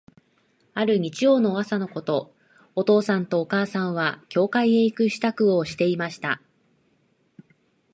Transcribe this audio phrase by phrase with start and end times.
[0.73, 2.33] ある日曜日の朝のこと、
[2.73, 6.41] お父さんとお母さんは、教会へ行く支度をしていました。